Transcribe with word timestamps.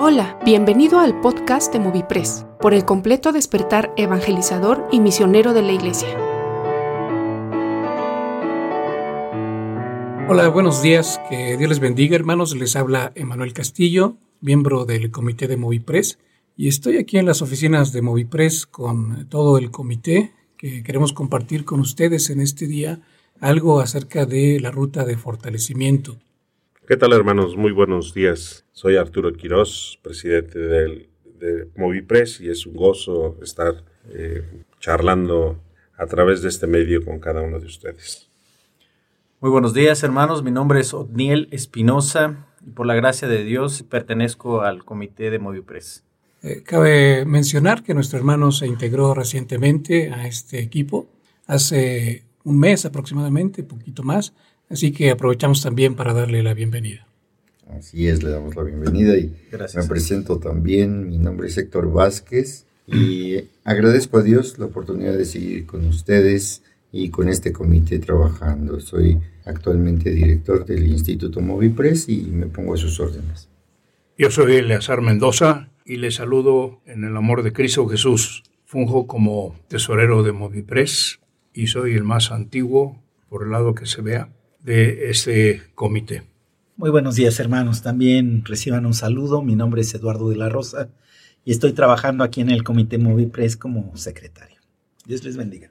Hola, 0.00 0.38
bienvenido 0.44 1.00
al 1.00 1.20
podcast 1.20 1.72
de 1.72 1.80
Movipress, 1.80 2.46
por 2.60 2.72
el 2.72 2.84
completo 2.84 3.32
despertar 3.32 3.92
evangelizador 3.96 4.86
y 4.92 5.00
misionero 5.00 5.54
de 5.54 5.62
la 5.62 5.72
Iglesia. 5.72 6.08
Hola, 10.28 10.48
buenos 10.50 10.82
días, 10.82 11.20
que 11.28 11.56
Dios 11.56 11.68
les 11.68 11.80
bendiga 11.80 12.14
hermanos, 12.14 12.54
les 12.54 12.76
habla 12.76 13.10
Emanuel 13.16 13.52
Castillo, 13.52 14.18
miembro 14.40 14.84
del 14.84 15.10
comité 15.10 15.48
de 15.48 15.56
Movipress, 15.56 16.20
y 16.56 16.68
estoy 16.68 16.98
aquí 16.98 17.18
en 17.18 17.26
las 17.26 17.42
oficinas 17.42 17.92
de 17.92 18.00
Movipress 18.00 18.66
con 18.66 19.28
todo 19.28 19.58
el 19.58 19.72
comité 19.72 20.32
que 20.56 20.84
queremos 20.84 21.12
compartir 21.12 21.64
con 21.64 21.80
ustedes 21.80 22.30
en 22.30 22.40
este 22.40 22.68
día 22.68 23.00
algo 23.40 23.80
acerca 23.80 24.26
de 24.26 24.60
la 24.60 24.70
ruta 24.70 25.04
de 25.04 25.16
fortalecimiento. 25.16 26.18
¿Qué 26.88 26.96
tal 26.96 27.12
hermanos? 27.12 27.54
Muy 27.54 27.70
buenos 27.70 28.14
días. 28.14 28.64
Soy 28.72 28.96
Arturo 28.96 29.30
Quirós, 29.34 29.98
presidente 30.02 30.58
del, 30.58 31.10
de 31.38 31.68
Movipress 31.76 32.40
y 32.40 32.48
es 32.48 32.64
un 32.64 32.76
gozo 32.76 33.36
estar 33.42 33.84
eh, 34.08 34.42
charlando 34.80 35.60
a 35.98 36.06
través 36.06 36.40
de 36.40 36.48
este 36.48 36.66
medio 36.66 37.04
con 37.04 37.20
cada 37.20 37.42
uno 37.42 37.60
de 37.60 37.66
ustedes. 37.66 38.30
Muy 39.40 39.50
buenos 39.50 39.74
días 39.74 40.02
hermanos, 40.02 40.42
mi 40.42 40.50
nombre 40.50 40.80
es 40.80 40.94
Otniel 40.94 41.48
Espinosa 41.50 42.46
y 42.66 42.70
por 42.70 42.86
la 42.86 42.94
gracia 42.94 43.28
de 43.28 43.44
Dios 43.44 43.82
pertenezco 43.82 44.62
al 44.62 44.82
comité 44.82 45.30
de 45.30 45.38
Movipress. 45.38 46.04
Eh, 46.42 46.62
cabe 46.62 47.26
mencionar 47.26 47.82
que 47.82 47.92
nuestro 47.92 48.18
hermano 48.18 48.50
se 48.50 48.66
integró 48.66 49.12
recientemente 49.12 50.10
a 50.10 50.26
este 50.26 50.60
equipo 50.60 51.06
hace 51.46 52.24
un 52.44 52.58
mes 52.58 52.86
aproximadamente, 52.86 53.62
poquito 53.62 54.02
más, 54.02 54.32
Así 54.70 54.92
que 54.92 55.10
aprovechamos 55.10 55.62
también 55.62 55.94
para 55.94 56.12
darle 56.12 56.42
la 56.42 56.52
bienvenida. 56.52 57.06
Así 57.70 58.08
es, 58.08 58.22
le 58.22 58.30
damos 58.30 58.56
la 58.56 58.62
bienvenida 58.62 59.16
y 59.16 59.34
me 59.52 59.84
presento 59.84 60.38
también. 60.38 61.08
Mi 61.08 61.18
nombre 61.18 61.48
es 61.48 61.56
Héctor 61.56 61.92
Vázquez 61.92 62.66
y 62.86 63.44
agradezco 63.64 64.18
a 64.18 64.22
Dios 64.22 64.58
la 64.58 64.66
oportunidad 64.66 65.16
de 65.16 65.24
seguir 65.24 65.66
con 65.66 65.86
ustedes 65.86 66.62
y 66.92 67.10
con 67.10 67.28
este 67.28 67.52
comité 67.52 67.98
trabajando. 67.98 68.80
Soy 68.80 69.18
actualmente 69.44 70.10
director 70.10 70.64
del 70.64 70.86
Instituto 70.86 71.40
Movipress 71.40 72.08
y 72.08 72.22
me 72.22 72.46
pongo 72.46 72.74
a 72.74 72.78
sus 72.78 72.98
órdenes. 73.00 73.48
Yo 74.16 74.30
soy 74.30 74.56
Eleazar 74.56 75.00
Mendoza 75.00 75.70
y 75.84 75.96
le 75.96 76.10
saludo 76.10 76.80
en 76.86 77.04
el 77.04 77.16
amor 77.16 77.42
de 77.42 77.52
Cristo 77.52 77.86
Jesús. 77.86 78.42
Funjo 78.64 79.06
como 79.06 79.58
tesorero 79.68 80.22
de 80.22 80.32
Movipress 80.32 81.20
y 81.54 81.68
soy 81.68 81.94
el 81.94 82.04
más 82.04 82.32
antiguo 82.32 83.02
por 83.28 83.44
el 83.44 83.50
lado 83.50 83.74
que 83.74 83.86
se 83.86 84.02
vea 84.02 84.30
de 84.68 85.08
este 85.08 85.62
comité. 85.74 86.24
Muy 86.76 86.90
buenos 86.90 87.14
días 87.14 87.40
hermanos, 87.40 87.80
también 87.80 88.44
reciban 88.44 88.84
un 88.84 88.92
saludo. 88.92 89.42
Mi 89.42 89.56
nombre 89.56 89.80
es 89.80 89.94
Eduardo 89.94 90.28
de 90.28 90.36
la 90.36 90.50
Rosa 90.50 90.90
y 91.42 91.52
estoy 91.52 91.72
trabajando 91.72 92.22
aquí 92.22 92.42
en 92.42 92.50
el 92.50 92.64
comité 92.64 92.98
Movipress 92.98 93.56
como 93.56 93.96
secretario. 93.96 94.58
Dios 95.06 95.24
les 95.24 95.38
bendiga. 95.38 95.70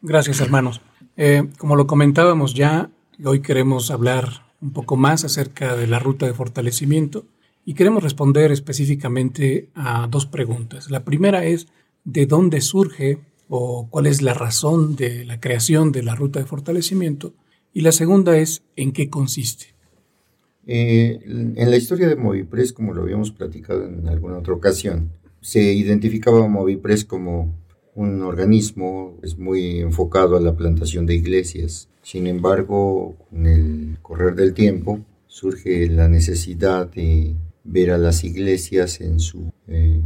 Gracias 0.00 0.40
hermanos. 0.40 0.80
Eh, 1.18 1.46
como 1.58 1.76
lo 1.76 1.86
comentábamos 1.86 2.54
ya, 2.54 2.90
hoy 3.22 3.42
queremos 3.42 3.90
hablar 3.90 4.46
un 4.62 4.72
poco 4.72 4.96
más 4.96 5.24
acerca 5.24 5.76
de 5.76 5.86
la 5.86 5.98
ruta 5.98 6.24
de 6.24 6.32
fortalecimiento 6.32 7.26
y 7.66 7.74
queremos 7.74 8.02
responder 8.02 8.50
específicamente 8.50 9.68
a 9.74 10.06
dos 10.06 10.24
preguntas. 10.24 10.90
La 10.90 11.04
primera 11.04 11.44
es, 11.44 11.68
¿de 12.04 12.24
dónde 12.24 12.62
surge 12.62 13.18
o 13.50 13.88
cuál 13.90 14.06
es 14.06 14.22
la 14.22 14.32
razón 14.32 14.96
de 14.96 15.26
la 15.26 15.38
creación 15.38 15.92
de 15.92 16.02
la 16.02 16.14
ruta 16.14 16.40
de 16.40 16.46
fortalecimiento? 16.46 17.34
Y 17.72 17.82
la 17.82 17.92
segunda 17.92 18.36
es, 18.36 18.62
¿en 18.76 18.92
qué 18.92 19.08
consiste? 19.08 19.74
Eh, 20.66 21.20
en 21.24 21.70
la 21.70 21.76
historia 21.76 22.08
de 22.08 22.16
Movipress, 22.16 22.72
como 22.72 22.92
lo 22.92 23.02
habíamos 23.02 23.30
platicado 23.30 23.86
en 23.86 24.08
alguna 24.08 24.38
otra 24.38 24.54
ocasión, 24.54 25.10
se 25.40 25.72
identificaba 25.72 26.44
a 26.44 26.48
Movipress 26.48 27.04
como 27.04 27.54
un 27.98 28.22
organismo 28.22 29.18
es 29.24 29.38
muy 29.38 29.80
enfocado 29.80 30.36
a 30.36 30.40
la 30.40 30.54
plantación 30.56 31.04
de 31.04 31.16
iglesias. 31.16 31.88
Sin 32.02 32.28
embargo, 32.28 33.16
con 33.28 33.46
el 33.46 33.98
correr 34.02 34.36
del 34.36 34.54
tiempo 34.54 35.00
surge 35.26 35.88
la 35.88 36.08
necesidad 36.08 36.88
de 36.88 37.34
ver 37.64 37.90
a 37.90 37.98
las 37.98 38.22
iglesias 38.22 39.00
en 39.00 39.18
su 39.18 39.52
eh, 39.66 40.00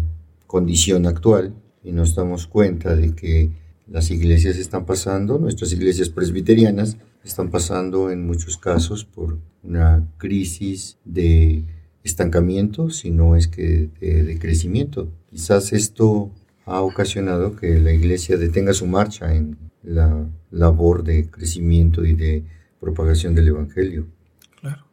condición 0.46 1.06
actual 1.06 1.54
y 1.84 1.92
nos 1.92 2.14
damos 2.14 2.46
cuenta 2.46 2.96
de 2.96 3.14
que 3.14 3.50
las 3.86 4.10
iglesias 4.10 4.56
están 4.56 4.86
pasando, 4.86 5.38
nuestras 5.38 5.70
iglesias 5.74 6.08
presbiterianas, 6.08 6.96
están 7.24 7.50
pasando 7.50 8.10
en 8.10 8.26
muchos 8.26 8.56
casos 8.56 9.04
por 9.04 9.38
una 9.62 10.06
crisis 10.18 10.98
de 11.04 11.64
estancamiento, 12.02 12.90
si 12.90 13.10
no 13.10 13.36
es 13.36 13.48
que 13.48 13.90
de, 14.00 14.38
crecimiento. 14.38 15.12
Quizás 15.30 15.72
esto 15.72 16.30
ha 16.66 16.80
ocasionado 16.80 17.56
que 17.56 17.78
la 17.78 17.92
iglesia 17.92 18.36
detenga 18.36 18.72
su 18.72 18.86
marcha 18.86 19.34
en 19.34 19.56
la 19.82 20.26
labor 20.50 21.04
de 21.04 21.30
crecimiento 21.30 22.04
y 22.04 22.14
de 22.14 22.44
propagación 22.80 23.34
del 23.34 23.48
Evangelio. 23.48 24.06
Claro. 24.60 24.84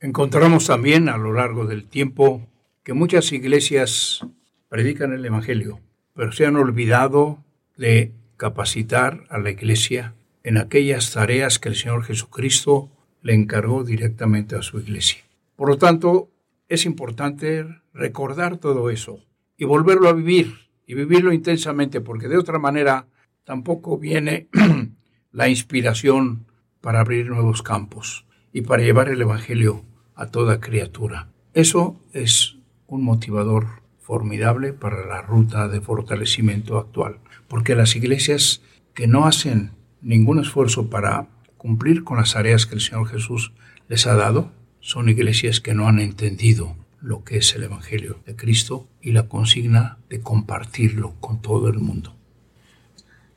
Encontramos 0.00 0.66
también 0.66 1.08
a 1.08 1.16
lo 1.16 1.32
largo 1.32 1.66
del 1.66 1.84
tiempo 1.84 2.46
que 2.82 2.92
muchas 2.92 3.32
iglesias 3.32 4.20
predican 4.68 5.12
el 5.12 5.24
Evangelio, 5.24 5.80
pero 6.14 6.32
se 6.32 6.46
han 6.46 6.56
olvidado 6.56 7.38
de 7.76 8.12
capacitar 8.36 9.24
a 9.30 9.38
la 9.38 9.50
iglesia 9.50 10.14
en 10.42 10.56
aquellas 10.58 11.12
tareas 11.12 11.58
que 11.58 11.68
el 11.68 11.76
Señor 11.76 12.04
Jesucristo 12.04 12.90
le 13.22 13.34
encargó 13.34 13.84
directamente 13.84 14.56
a 14.56 14.62
su 14.62 14.78
iglesia. 14.78 15.22
Por 15.56 15.68
lo 15.68 15.78
tanto, 15.78 16.30
es 16.68 16.86
importante 16.86 17.66
recordar 17.92 18.58
todo 18.58 18.90
eso 18.90 19.20
y 19.56 19.64
volverlo 19.64 20.08
a 20.08 20.12
vivir 20.12 20.54
y 20.86 20.94
vivirlo 20.94 21.32
intensamente, 21.32 22.00
porque 22.00 22.28
de 22.28 22.38
otra 22.38 22.58
manera 22.58 23.06
tampoco 23.44 23.98
viene 23.98 24.48
la 25.32 25.48
inspiración 25.48 26.46
para 26.80 27.00
abrir 27.00 27.28
nuevos 27.28 27.62
campos 27.62 28.26
y 28.52 28.62
para 28.62 28.82
llevar 28.82 29.08
el 29.08 29.20
Evangelio 29.20 29.84
a 30.14 30.26
toda 30.26 30.60
criatura. 30.60 31.28
Eso 31.52 32.00
es 32.12 32.56
un 32.86 33.02
motivador 33.02 33.66
formidable 33.98 34.72
para 34.72 35.06
la 35.06 35.20
ruta 35.20 35.68
de 35.68 35.80
fortalecimiento 35.80 36.78
actual, 36.78 37.18
porque 37.48 37.74
las 37.74 37.94
iglesias 37.94 38.62
que 38.94 39.06
no 39.06 39.26
hacen 39.26 39.72
ningún 40.00 40.40
esfuerzo 40.40 40.90
para 40.90 41.28
cumplir 41.56 42.04
con 42.04 42.18
las 42.18 42.32
tareas 42.32 42.66
que 42.66 42.74
el 42.74 42.80
Señor 42.80 43.08
Jesús 43.08 43.52
les 43.88 44.06
ha 44.06 44.14
dado, 44.14 44.52
son 44.80 45.08
iglesias 45.08 45.60
que 45.60 45.74
no 45.74 45.88
han 45.88 45.98
entendido 45.98 46.76
lo 47.00 47.24
que 47.24 47.38
es 47.38 47.54
el 47.54 47.64
Evangelio 47.64 48.18
de 48.26 48.36
Cristo 48.36 48.88
y 49.00 49.12
la 49.12 49.28
consigna 49.28 49.98
de 50.08 50.20
compartirlo 50.20 51.14
con 51.20 51.40
todo 51.42 51.68
el 51.68 51.78
mundo. 51.78 52.14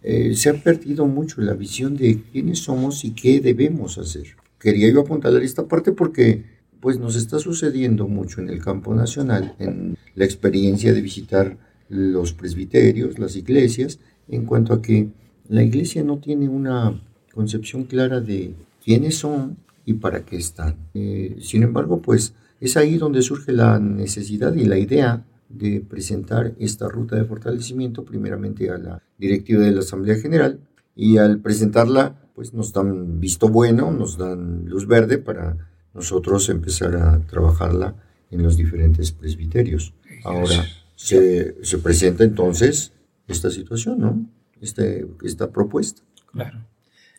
Eh, 0.03 0.33
se 0.35 0.49
ha 0.49 0.53
perdido 0.53 1.05
mucho 1.05 1.41
la 1.41 1.53
visión 1.53 1.95
de 1.95 2.21
quiénes 2.31 2.59
somos 2.59 3.05
y 3.05 3.11
qué 3.11 3.39
debemos 3.39 3.97
hacer. 3.97 4.35
Quería 4.59 4.91
yo 4.91 5.01
apuntar 5.01 5.33
a 5.33 5.43
esta 5.43 5.67
parte 5.67 5.91
porque 5.91 6.43
pues 6.79 6.97
nos 6.97 7.15
está 7.15 7.37
sucediendo 7.37 8.07
mucho 8.07 8.41
en 8.41 8.49
el 8.49 8.63
campo 8.63 8.95
nacional, 8.95 9.55
en 9.59 9.97
la 10.15 10.25
experiencia 10.25 10.93
de 10.93 11.01
visitar 11.01 11.57
los 11.89 12.33
presbiterios, 12.33 13.19
las 13.19 13.35
iglesias, 13.35 13.99
en 14.27 14.45
cuanto 14.45 14.73
a 14.73 14.81
que 14.81 15.09
la 15.47 15.63
iglesia 15.63 16.03
no 16.03 16.17
tiene 16.17 16.49
una 16.49 16.99
concepción 17.33 17.83
clara 17.85 18.21
de 18.21 18.53
quiénes 18.83 19.17
son 19.17 19.57
y 19.85 19.93
para 19.93 20.23
qué 20.25 20.37
están. 20.37 20.75
Eh, 20.93 21.37
sin 21.41 21.63
embargo, 21.63 22.01
pues 22.01 22.33
es 22.59 22.77
ahí 22.77 22.97
donde 22.97 23.21
surge 23.21 23.51
la 23.51 23.79
necesidad 23.79 24.53
y 24.53 24.65
la 24.65 24.77
idea 24.77 25.23
de 25.49 25.81
presentar 25.81 26.53
esta 26.59 26.87
ruta 26.87 27.15
de 27.15 27.25
fortalecimiento 27.25 28.05
primeramente 28.05 28.69
a 28.69 28.77
la 28.77 29.01
directiva 29.17 29.63
de 29.63 29.71
la 29.71 29.81
Asamblea 29.81 30.15
General 30.15 30.59
y 30.95 31.17
al 31.17 31.39
presentarla 31.39 32.15
pues 32.33 32.53
nos 32.53 32.71
dan 32.71 33.19
visto 33.19 33.49
bueno, 33.49 33.91
nos 33.91 34.17
dan 34.17 34.65
luz 34.65 34.87
verde 34.87 35.17
para 35.17 35.57
nosotros 35.93 36.47
empezar 36.49 36.95
a 36.95 37.19
trabajarla 37.27 37.95
en 38.29 38.43
los 38.43 38.55
diferentes 38.55 39.11
presbiterios. 39.11 39.93
Ahora 40.23 40.63
se, 40.95 41.63
se 41.63 41.77
presenta 41.79 42.23
entonces 42.23 42.93
esta 43.27 43.49
situación, 43.49 43.99
¿no? 43.99 44.25
Este, 44.61 45.05
esta 45.23 45.51
propuesta. 45.51 46.01
Claro. 46.31 46.65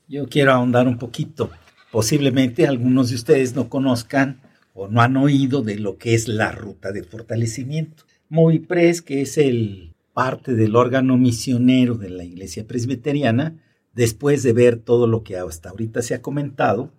Yo 0.08 0.28
quiero 0.28 0.52
ahondar 0.52 0.88
un 0.88 0.98
poquito. 0.98 1.50
Posiblemente 1.90 2.66
algunos 2.66 3.10
de 3.10 3.16
ustedes 3.16 3.54
no 3.54 3.68
conozcan 3.68 4.40
o 4.74 4.88
no 4.88 5.02
han 5.02 5.16
oído 5.16 5.62
de 5.62 5.76
lo 5.76 5.98
que 5.98 6.14
es 6.14 6.28
la 6.28 6.52
ruta 6.52 6.92
de 6.92 7.02
fortalecimiento. 7.02 8.04
Movipres, 8.28 9.02
que 9.02 9.20
es 9.22 9.36
el 9.36 9.94
parte 10.14 10.54
del 10.54 10.76
órgano 10.76 11.16
misionero 11.16 11.96
de 11.96 12.10
la 12.10 12.24
iglesia 12.24 12.66
presbiteriana, 12.66 13.56
después 13.94 14.42
de 14.42 14.52
ver 14.52 14.76
todo 14.78 15.06
lo 15.06 15.22
que 15.22 15.36
hasta 15.36 15.70
ahorita 15.70 16.02
se 16.02 16.14
ha 16.14 16.22
comentado, 16.22 16.92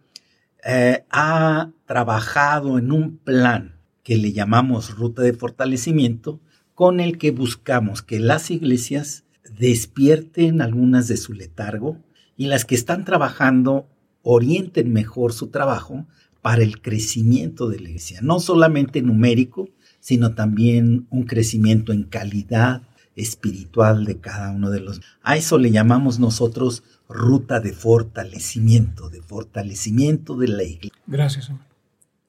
eh, 0.66 1.04
ha 1.10 1.72
trabajado 1.86 2.78
en 2.78 2.92
un 2.92 3.18
plan 3.18 3.80
que 4.04 4.18
le 4.18 4.32
llamamos 4.32 4.96
ruta 4.96 5.22
de 5.22 5.34
fortalecimiento, 5.34 6.40
con 6.74 7.00
el 7.00 7.18
que 7.18 7.32
buscamos 7.32 8.02
que 8.02 8.20
las 8.20 8.50
iglesias 8.50 9.24
despierten 9.50 10.62
algunas 10.62 11.08
de 11.08 11.18
su 11.18 11.34
letargo 11.34 11.98
y 12.38 12.48
las 12.48 12.66
que 12.66 12.76
están 12.76 13.06
trabajando 13.06 13.88
orienten 14.22 14.92
mejor 14.92 15.34
su 15.34 15.48
trabajo 15.48 16.06
para 16.42 16.64
el 16.64 16.82
crecimiento 16.82 17.70
de 17.70 17.80
la 17.80 17.90
iglesia, 17.90 18.20
no 18.22 18.40
solamente 18.40 19.02
numérico, 19.02 19.70
sino 20.00 20.34
también 20.34 21.08
un 21.10 21.24
crecimiento 21.24 21.94
en 21.94 22.04
calidad 22.04 22.82
espiritual 23.16 24.06
de 24.06 24.20
cada 24.20 24.52
uno 24.52 24.70
de 24.70 24.82
los. 24.82 25.02
A 25.22 25.38
eso 25.38 25.58
le 25.58 25.72
llamamos 25.72 26.20
nosotros 26.20 26.84
ruta 27.08 27.60
de 27.60 27.74
fortalecimiento, 27.74 29.10
de 29.10 29.22
fortalecimiento 29.22 30.36
de 30.36 30.48
la 30.48 30.64
iglesia. 30.64 31.00
Gracias. 31.08 31.52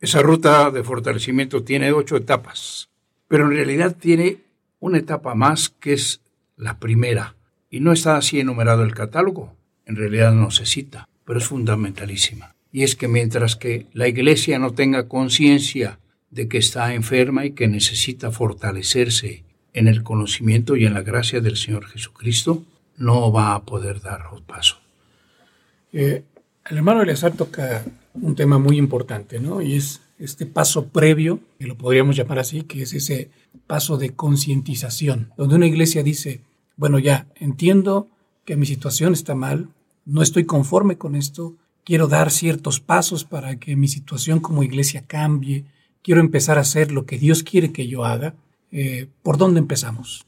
Esa 0.00 0.20
ruta 0.20 0.70
de 0.70 0.84
fortalecimiento 0.84 1.64
tiene 1.64 1.92
ocho 1.92 2.16
etapas, 2.16 2.90
pero 3.26 3.46
en 3.46 3.52
realidad 3.52 3.96
tiene 3.98 4.42
una 4.78 4.98
etapa 4.98 5.34
más 5.34 5.70
que 5.70 5.94
es 5.94 6.20
la 6.56 6.78
primera, 6.78 7.36
y 7.70 7.80
no 7.80 7.92
está 7.92 8.16
así 8.16 8.40
enumerado 8.40 8.82
el 8.84 8.94
catálogo, 8.94 9.56
en 9.86 9.96
realidad 9.96 10.32
no 10.32 10.50
se 10.50 10.66
cita, 10.66 11.08
pero 11.24 11.38
es 11.38 11.46
fundamentalísima. 11.46 12.54
Y 12.72 12.82
es 12.82 12.96
que 12.96 13.08
mientras 13.08 13.56
que 13.56 13.86
la 13.92 14.08
iglesia 14.08 14.58
no 14.58 14.72
tenga 14.72 15.08
conciencia 15.08 16.00
de 16.30 16.48
que 16.48 16.58
está 16.58 16.94
enferma 16.94 17.44
y 17.44 17.52
que 17.52 17.68
necesita 17.68 18.30
fortalecerse 18.30 19.44
en 19.72 19.88
el 19.88 20.02
conocimiento 20.02 20.76
y 20.76 20.84
en 20.84 20.94
la 20.94 21.02
gracia 21.02 21.40
del 21.40 21.56
Señor 21.56 21.86
Jesucristo, 21.86 22.64
no 22.96 23.32
va 23.32 23.54
a 23.54 23.62
poder 23.62 24.00
dar 24.00 24.22
paso. 24.46 24.78
Eh, 25.92 26.24
el 26.68 26.76
hermano 26.76 27.02
Eleazar 27.02 27.32
toca 27.32 27.84
un 28.14 28.34
tema 28.34 28.58
muy 28.58 28.78
importante, 28.78 29.40
¿no? 29.40 29.60
Y 29.60 29.76
es 29.76 30.00
este 30.18 30.46
paso 30.46 30.88
previo, 30.88 31.40
que 31.58 31.66
lo 31.66 31.76
podríamos 31.76 32.16
llamar 32.16 32.38
así, 32.38 32.62
que 32.62 32.82
es 32.82 32.92
ese 32.92 33.30
paso 33.66 33.96
de 33.96 34.10
concientización, 34.10 35.32
donde 35.36 35.56
una 35.56 35.66
iglesia 35.66 36.02
dice, 36.02 36.40
bueno, 36.76 36.98
ya 36.98 37.26
entiendo 37.36 38.08
que 38.44 38.56
mi 38.56 38.66
situación 38.66 39.12
está 39.12 39.34
mal, 39.34 39.68
no 40.04 40.22
estoy 40.22 40.44
conforme 40.44 40.98
con 40.98 41.16
esto, 41.16 41.54
quiero 41.84 42.08
dar 42.08 42.30
ciertos 42.30 42.80
pasos 42.80 43.24
para 43.24 43.56
que 43.56 43.76
mi 43.76 43.88
situación 43.88 44.40
como 44.40 44.62
iglesia 44.62 45.04
cambie, 45.06 45.64
quiero 46.02 46.20
empezar 46.20 46.58
a 46.58 46.62
hacer 46.62 46.92
lo 46.92 47.06
que 47.06 47.18
Dios 47.18 47.42
quiere 47.42 47.72
que 47.72 47.88
yo 47.88 48.04
haga. 48.04 48.34
Eh, 48.70 49.08
¿Por 49.22 49.38
dónde 49.38 49.60
empezamos? 49.60 50.26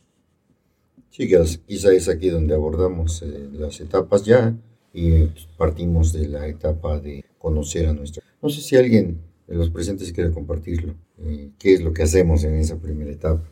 Sí, 1.11 1.29
quizá 1.67 1.93
es 1.93 2.09
aquí 2.09 2.29
donde 2.29 2.55
abordamos 2.55 3.23
eh, 3.23 3.49
las 3.53 3.81
etapas 3.81 4.25
ya 4.25 4.55
y 4.93 5.25
partimos 5.57 6.13
de 6.13 6.29
la 6.29 6.47
etapa 6.47 6.99
de 6.99 7.25
conocer 7.39 7.87
a 7.87 7.93
nuestro. 7.93 8.23
No 8.43 8.49
sé 8.49 8.61
si 8.61 8.77
alguien 8.77 9.21
de 9.47 9.55
los 9.55 9.71
presentes 9.71 10.13
quiere 10.13 10.31
compartirlo. 10.31 10.95
Eh, 11.21 11.51
¿Qué 11.59 11.75
es 11.75 11.81
lo 11.83 11.93
que 11.93 12.03
hacemos 12.03 12.45
en 12.45 12.57
esa 12.57 12.77
primera 12.77 13.11
etapa? 13.11 13.43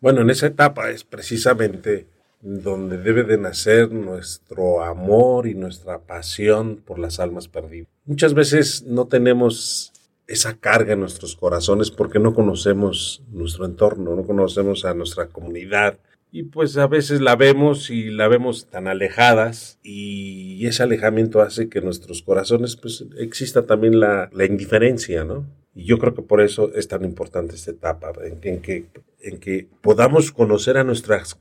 Bueno, 0.00 0.20
en 0.22 0.30
esa 0.30 0.46
etapa 0.46 0.90
es 0.90 1.04
precisamente 1.04 2.06
donde 2.40 2.98
debe 2.98 3.24
de 3.24 3.36
nacer 3.36 3.90
nuestro 3.90 4.84
amor 4.84 5.48
y 5.48 5.54
nuestra 5.54 5.98
pasión 5.98 6.76
por 6.84 6.98
las 6.98 7.18
almas 7.18 7.48
perdidas. 7.48 7.88
Muchas 8.04 8.32
veces 8.32 8.84
no 8.84 9.06
tenemos 9.06 9.92
esa 10.28 10.56
carga 10.56 10.92
en 10.92 11.00
nuestros 11.00 11.34
corazones 11.34 11.90
porque 11.90 12.20
no 12.20 12.34
conocemos 12.34 13.22
nuestro 13.32 13.64
entorno, 13.64 14.14
no 14.14 14.24
conocemos 14.24 14.84
a 14.84 14.94
nuestra 14.94 15.26
comunidad, 15.28 15.98
y 16.30 16.44
pues 16.44 16.76
a 16.76 16.86
veces 16.86 17.20
la 17.20 17.36
vemos 17.36 17.90
y 17.90 18.10
la 18.10 18.28
vemos 18.28 18.66
tan 18.68 18.86
alejadas 18.86 19.78
y 19.82 20.66
ese 20.66 20.82
alejamiento 20.82 21.40
hace 21.40 21.68
que 21.68 21.78
en 21.78 21.86
nuestros 21.86 22.22
corazones 22.22 22.76
pues 22.76 23.04
exista 23.18 23.66
también 23.66 23.98
la, 23.98 24.28
la 24.32 24.44
indiferencia, 24.44 25.24
¿no? 25.24 25.46
Y 25.74 25.84
yo 25.84 25.98
creo 25.98 26.12
que 26.12 26.22
por 26.22 26.40
eso 26.40 26.72
es 26.74 26.88
tan 26.88 27.04
importante 27.04 27.54
esta 27.54 27.70
etapa, 27.70 28.12
en, 28.42 28.60
que, 28.60 28.86
en 29.20 29.38
que 29.38 29.68
podamos 29.80 30.32
conocer 30.32 30.76
a, 30.76 30.82
nuestras 30.82 31.38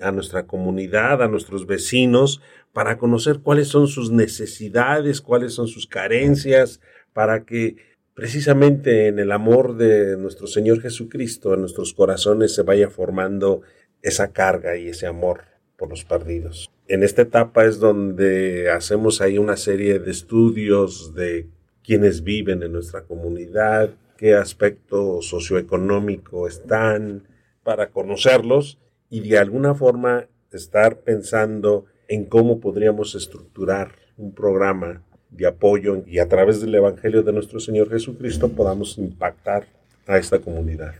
a 0.00 0.12
nuestra 0.12 0.46
comunidad, 0.46 1.22
a 1.22 1.28
nuestros 1.28 1.66
vecinos, 1.66 2.40
para 2.72 2.98
conocer 2.98 3.40
cuáles 3.40 3.66
son 3.66 3.88
sus 3.88 4.12
necesidades, 4.12 5.20
cuáles 5.20 5.54
son 5.54 5.66
sus 5.66 5.88
carencias, 5.88 6.80
para 7.12 7.44
que 7.44 7.76
precisamente 8.14 9.08
en 9.08 9.18
el 9.18 9.32
amor 9.32 9.76
de 9.76 10.16
nuestro 10.16 10.46
Señor 10.46 10.80
Jesucristo 10.80 11.54
en 11.54 11.62
nuestros 11.62 11.92
corazones 11.92 12.54
se 12.54 12.62
vaya 12.62 12.90
formando 12.90 13.62
esa 14.02 14.32
carga 14.32 14.76
y 14.76 14.88
ese 14.88 15.06
amor 15.06 15.42
por 15.76 15.88
los 15.88 16.04
perdidos. 16.04 16.70
En 16.88 17.02
esta 17.02 17.22
etapa 17.22 17.64
es 17.64 17.78
donde 17.78 18.70
hacemos 18.70 19.20
ahí 19.20 19.38
una 19.38 19.56
serie 19.56 19.98
de 19.98 20.10
estudios 20.10 21.14
de 21.14 21.46
quienes 21.82 22.22
viven 22.22 22.62
en 22.62 22.72
nuestra 22.72 23.02
comunidad, 23.02 23.90
qué 24.16 24.34
aspecto 24.34 25.22
socioeconómico 25.22 26.46
están, 26.46 27.22
para 27.62 27.90
conocerlos 27.90 28.78
y 29.08 29.20
de 29.20 29.38
alguna 29.38 29.74
forma 29.74 30.26
estar 30.52 31.00
pensando 31.00 31.86
en 32.08 32.24
cómo 32.24 32.60
podríamos 32.60 33.14
estructurar 33.14 33.92
un 34.16 34.34
programa 34.34 35.02
de 35.30 35.46
apoyo 35.46 36.02
y 36.06 36.18
a 36.18 36.28
través 36.28 36.60
del 36.60 36.74
Evangelio 36.74 37.22
de 37.22 37.32
nuestro 37.32 37.60
Señor 37.60 37.88
Jesucristo 37.90 38.48
podamos 38.48 38.98
impactar 38.98 39.66
a 40.06 40.18
esta 40.18 40.40
comunidad. 40.40 40.94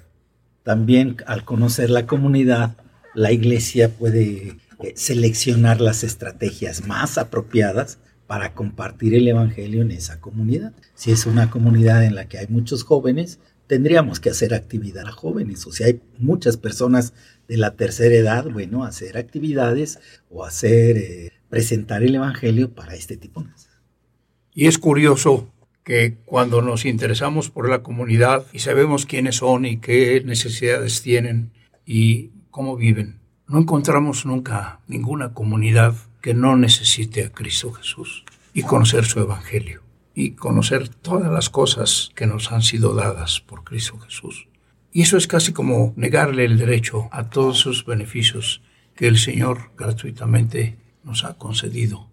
También 0.62 1.16
al 1.26 1.44
conocer 1.44 1.90
la 1.90 2.06
comunidad 2.06 2.76
la 3.14 3.32
iglesia 3.32 3.88
puede 3.88 4.56
eh, 4.82 4.92
seleccionar 4.94 5.80
las 5.80 6.04
estrategias 6.04 6.86
más 6.86 7.18
apropiadas 7.18 7.98
para 8.26 8.54
compartir 8.54 9.14
el 9.14 9.26
Evangelio 9.26 9.82
en 9.82 9.90
esa 9.90 10.20
comunidad. 10.20 10.72
Si 10.94 11.10
es 11.10 11.26
una 11.26 11.50
comunidad 11.50 12.04
en 12.04 12.14
la 12.14 12.28
que 12.28 12.38
hay 12.38 12.46
muchos 12.48 12.84
jóvenes, 12.84 13.40
tendríamos 13.66 14.20
que 14.20 14.30
hacer 14.30 14.54
actividad 14.54 15.06
a 15.06 15.12
jóvenes. 15.12 15.66
O 15.66 15.72
si 15.72 15.82
hay 15.84 16.00
muchas 16.18 16.56
personas 16.56 17.12
de 17.48 17.56
la 17.56 17.74
tercera 17.74 18.14
edad, 18.14 18.48
bueno, 18.48 18.84
hacer 18.84 19.18
actividades 19.18 19.98
o 20.30 20.44
hacer, 20.44 20.96
eh, 20.96 21.32
presentar 21.48 22.02
el 22.02 22.14
Evangelio 22.14 22.72
para 22.72 22.94
este 22.94 23.16
tipo. 23.16 23.44
Y 24.54 24.66
es 24.66 24.78
curioso 24.78 25.52
que 25.84 26.18
cuando 26.24 26.62
nos 26.62 26.84
interesamos 26.84 27.50
por 27.50 27.68
la 27.68 27.82
comunidad 27.82 28.46
y 28.52 28.60
sabemos 28.60 29.06
quiénes 29.06 29.36
son 29.36 29.64
y 29.64 29.78
qué 29.78 30.22
necesidades 30.24 31.02
tienen 31.02 31.52
y 31.84 32.30
cómo 32.50 32.76
viven. 32.76 33.20
No 33.46 33.58
encontramos 33.58 34.26
nunca 34.26 34.80
ninguna 34.86 35.34
comunidad 35.34 35.94
que 36.20 36.34
no 36.34 36.56
necesite 36.56 37.24
a 37.24 37.30
Cristo 37.30 37.72
Jesús 37.72 38.24
y 38.52 38.62
conocer 38.62 39.04
su 39.04 39.20
Evangelio 39.20 39.82
y 40.14 40.32
conocer 40.32 40.88
todas 40.88 41.32
las 41.32 41.50
cosas 41.50 42.10
que 42.14 42.26
nos 42.26 42.52
han 42.52 42.62
sido 42.62 42.94
dadas 42.94 43.40
por 43.40 43.64
Cristo 43.64 43.98
Jesús. 43.98 44.48
Y 44.92 45.02
eso 45.02 45.16
es 45.16 45.26
casi 45.26 45.52
como 45.52 45.92
negarle 45.96 46.44
el 46.44 46.58
derecho 46.58 47.08
a 47.12 47.30
todos 47.30 47.58
sus 47.58 47.84
beneficios 47.84 48.60
que 48.94 49.06
el 49.06 49.18
Señor 49.18 49.70
gratuitamente 49.76 50.76
nos 51.04 51.24
ha 51.24 51.38
concedido. 51.38 52.08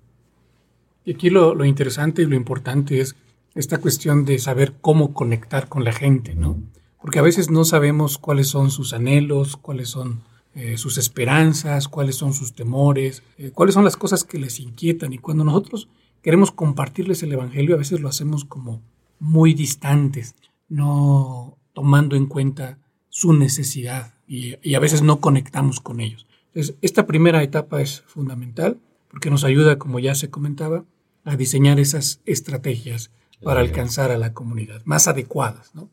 Y 1.03 1.13
aquí 1.13 1.29
lo, 1.29 1.55
lo 1.55 1.65
interesante 1.65 2.21
y 2.21 2.25
lo 2.25 2.35
importante 2.35 3.01
es 3.01 3.15
esta 3.55 3.79
cuestión 3.79 4.25
de 4.25 4.37
saber 4.39 4.75
cómo 4.79 5.13
conectar 5.13 5.67
con 5.67 5.83
la 5.83 5.91
gente, 5.91 6.35
¿no? 6.35 6.61
Porque 7.01 7.19
a 7.19 7.23
veces 7.23 7.49
no 7.49 7.63
sabemos 7.63 8.17
cuáles 8.17 8.47
son 8.47 8.71
sus 8.71 8.93
anhelos, 8.93 9.57
cuáles 9.57 9.89
son 9.89 10.21
eh, 10.55 10.77
sus 10.77 10.97
esperanzas, 10.97 11.87
cuáles 11.87 12.15
son 12.15 12.33
sus 12.33 12.53
temores, 12.53 13.23
eh, 13.37 13.51
cuáles 13.53 13.75
son 13.75 13.83
las 13.83 13.95
cosas 13.95 14.23
que 14.23 14.39
les 14.39 14.59
inquietan. 14.59 15.13
Y 15.13 15.19
cuando 15.19 15.43
nosotros 15.43 15.87
queremos 16.21 16.51
compartirles 16.51 17.21
el 17.23 17.33
Evangelio, 17.33 17.75
a 17.75 17.77
veces 17.77 17.99
lo 17.99 18.09
hacemos 18.09 18.43
como 18.45 18.81
muy 19.19 19.53
distantes, 19.53 20.35
no 20.67 21.57
tomando 21.73 22.15
en 22.15 22.25
cuenta 22.25 22.79
su 23.09 23.33
necesidad 23.33 24.15
y, 24.27 24.55
y 24.67 24.75
a 24.75 24.79
veces 24.79 25.01
no 25.03 25.19
conectamos 25.19 25.79
con 25.79 25.99
ellos. 25.99 26.25
Entonces, 26.47 26.75
esta 26.81 27.05
primera 27.05 27.43
etapa 27.43 27.81
es 27.81 28.01
fundamental 28.07 28.79
porque 29.11 29.29
nos 29.29 29.43
ayuda, 29.43 29.77
como 29.77 29.99
ya 29.99 30.15
se 30.15 30.29
comentaba, 30.29 30.85
a 31.23 31.35
diseñar 31.35 31.79
esas 31.79 32.21
estrategias 32.25 33.11
para 33.43 33.59
alcanzar 33.59 34.11
a 34.11 34.17
la 34.17 34.33
comunidad 34.33 34.81
más 34.85 35.07
adecuadas. 35.07 35.75
¿no? 35.75 35.89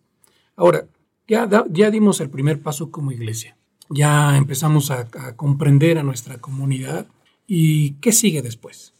Ahora, 0.56 0.87
ya, 1.26 1.49
ya 1.70 1.90
dimos 1.90 2.20
el 2.20 2.30
primer 2.30 2.61
paso 2.61 2.90
como 2.90 3.12
iglesia, 3.12 3.56
ya 3.90 4.37
empezamos 4.37 4.90
a, 4.90 5.08
comprender 5.37 5.99
a 5.99 6.02
nuestra 6.02 6.38
comunidad 6.38 7.06
y 7.46 7.94
¿qué 7.94 8.12
sigue 8.12 8.42
después? 8.42 8.94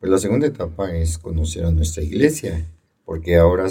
Pues 0.00 0.10
la 0.10 0.18
segunda 0.18 0.46
etapa 0.46 0.94
es 0.94 1.18
conocer 1.18 1.64
a 1.64 1.72
nuestra 1.72 2.02
iglesia, 2.02 2.70
porque 3.04 3.36
ahora 3.36 3.66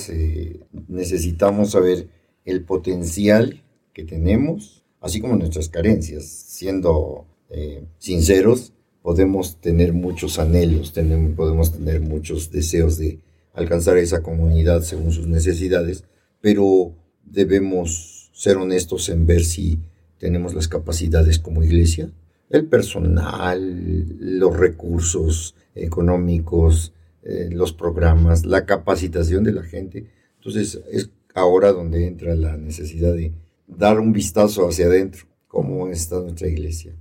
necesitamos 0.88 1.72
saber 1.72 2.10
el 2.44 2.64
potencial 2.64 3.64
que 3.94 4.04
tenemos, 4.04 4.84
así 5.00 5.22
como 5.22 5.36
nuestras 5.36 5.70
carencias. 5.70 6.26
Siendo 6.26 7.26
eh, 7.50 7.86
sinceros, 7.98 8.74
podemos 9.02 9.62
tener 9.62 9.94
muchos 9.94 10.40
anhelos, 10.40 10.92
tenemos, 10.92 11.36
podemos 11.36 11.72
tener 11.72 12.02
muchos 12.02 12.52
deseos 12.52 12.98
de 12.98 13.20
alcanzar 13.54 13.98
esa 13.98 14.22
comunidad 14.22 14.82
según 14.82 15.12
sus 15.12 15.28
necesidades, 15.28 16.04
pero 16.42 16.96
debemos 17.24 18.30
ser 18.34 18.58
honestos 18.58 19.10
en 19.10 19.26
ver 19.26 19.44
si 19.44 19.80
tenemos 20.18 20.54
las 20.54 20.68
capacidades 20.68 21.40
como 21.40 21.64
iglesia, 21.64 22.12
el 22.50 22.66
personal, 22.66 24.06
los 24.20 24.56
recursos 24.56 25.56
económicos, 25.76 26.94
eh, 27.24 27.50
los 27.52 27.74
programas, 27.74 28.46
la 28.46 28.66
capacitación 28.66 29.44
de 29.44 29.52
la 29.52 29.64
gente. 29.64 30.06
Entonces 30.36 30.80
es 30.92 31.10
ahora 31.34 31.72
donde 31.72 32.08
entra 32.08 32.36
la 32.36 32.58
necesidad 32.58 33.14
de 33.14 33.34
dar 33.68 34.00
un 34.00 34.14
vistazo 34.14 34.68
hacia 34.68 34.86
adentro, 34.86 35.26
cómo 35.48 35.88
está 35.90 36.20
nuestra 36.20 36.48
iglesia. 36.48 36.96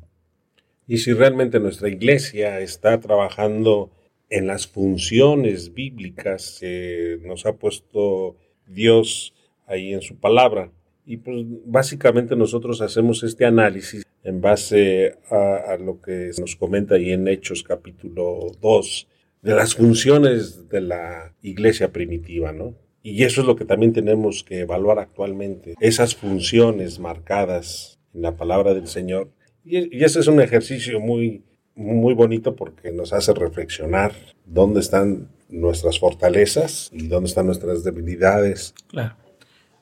Y 0.89 0.99
si 0.99 1.13
realmente 1.13 1.61
nuestra 1.61 1.89
iglesia 1.89 2.61
está 2.61 3.01
trabajando 3.01 3.91
en 4.29 4.47
las 4.47 4.67
funciones 4.67 5.73
bíblicas 5.75 6.59
que 6.61 7.21
nos 7.25 7.47
ha 7.47 7.57
puesto 7.57 8.37
Dios 8.67 9.35
ahí 9.67 9.93
en 9.93 10.03
su 10.03 10.17
palabra. 10.17 10.71
Y 11.05 11.19
pues 11.19 11.45
básicamente 11.65 12.35
nosotros 12.35 12.81
hacemos 12.81 13.23
este 13.23 13.45
análisis 13.45 14.05
en 14.25 14.41
base 14.41 15.15
a, 15.31 15.77
lo 15.79 16.01
que 16.01 16.33
nos 16.39 16.57
comenta 16.57 16.97
ahí 16.97 17.13
en 17.13 17.29
Hechos 17.29 17.63
capítulo 17.63 18.51
2, 18.61 19.09
de 19.43 19.55
las 19.55 19.77
funciones 19.77 20.69
de 20.69 20.81
la 20.81 21.33
iglesia 21.43 21.93
primitiva, 21.93 22.51
¿no? 22.53 22.75
Y 23.05 23.23
eso 23.23 23.43
es 23.43 23.47
lo 23.47 23.55
que 23.55 23.65
también 23.65 23.93
tenemos 23.93 24.43
que 24.43 24.61
evaluar 24.61 24.99
actualmente, 24.99 25.75
esas 25.81 26.17
funciones 26.17 26.99
marcadas 26.99 28.01
en 28.13 28.23
la 28.23 28.37
palabra 28.37 28.75
del 28.75 28.89
Señor. 28.89 29.31
Y, 29.65 29.97
y 29.97 30.03
ese 30.03 30.19
es 30.19 30.27
un 30.27 30.41
ejercicio 30.41 30.99
muy, 30.99 31.45
muy 31.77 32.15
bonito 32.15 32.57
porque 32.57 32.91
nos 32.91 33.13
hace 33.13 33.33
reflexionar 33.35 34.15
dónde 34.47 34.81
están 34.81 35.29
nuestras 35.49 36.01
fortalezas 36.01 36.91
y 36.93 37.07
dónde 37.07 37.29
están 37.29 37.47
nuestras 37.47 37.85
debilidades. 37.85 38.75
Claro. 38.89 39.15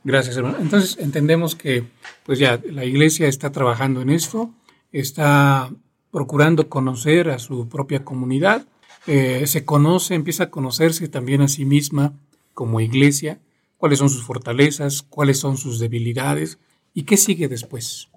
Gracias, 0.03 0.37
hermano. 0.37 0.59
Entonces 0.61 0.99
entendemos 0.99 1.55
que 1.55 1.85
pues 2.27 2.39
ya 2.39 2.61
la 2.71 2.85
iglesia 2.85 3.27
está 3.27 3.51
trabajando 3.53 4.03
en 4.03 4.11
esto, 4.11 4.53
está 4.93 5.71
procurando 6.11 6.69
conocer 6.69 7.31
a 7.31 7.39
su 7.39 7.69
propia 7.69 8.05
comunidad, 8.05 8.67
eh, 9.07 9.47
se 9.47 9.65
conoce, 9.65 10.15
empieza 10.15 10.45
a 10.45 10.51
conocerse 10.51 11.09
también 11.09 11.41
a 11.41 11.49
sí 11.49 11.65
misma 11.65 12.13
como 12.53 12.81
iglesia, 12.81 13.41
cuáles 13.79 13.99
son 13.99 14.11
sus 14.11 14.25
fortalezas, 14.25 15.03
cuáles 15.03 15.39
son 15.39 15.57
sus 15.57 15.79
debilidades 15.79 16.59
y 16.93 17.05
qué 17.05 17.17
sigue 17.17 17.49
después. 17.49 18.09